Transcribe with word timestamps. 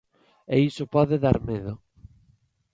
E 0.53 0.55
iso 0.69 0.91
pode 0.95 1.15
dar 1.25 1.37
medo. 1.49 1.73